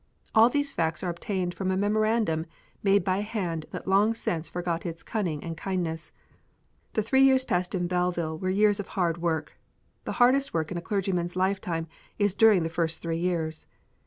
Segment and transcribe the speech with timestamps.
[0.33, 2.47] All these facts are obtained from a memorandum
[2.81, 6.11] made by a hand that long since forgot its cunning and kindness.
[6.93, 9.59] The three years passed in Belleville were years of hard work.
[10.05, 11.85] The hardest work in a clergyman's lifetime
[12.17, 13.67] is during the first three years.